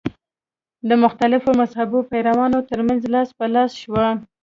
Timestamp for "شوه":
3.81-4.07